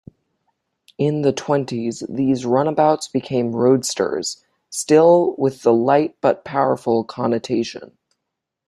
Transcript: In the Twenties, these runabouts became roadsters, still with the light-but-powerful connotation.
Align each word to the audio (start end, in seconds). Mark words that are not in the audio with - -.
In 0.97 1.21
the 1.21 1.31
Twenties, 1.31 2.01
these 2.09 2.43
runabouts 2.43 3.07
became 3.07 3.55
roadsters, 3.55 4.43
still 4.71 5.35
with 5.37 5.61
the 5.61 5.71
light-but-powerful 5.73 7.03
connotation. 7.03 7.95